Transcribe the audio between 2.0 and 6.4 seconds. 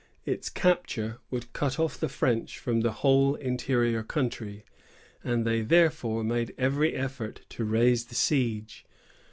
French from the whole interior country, and they therefore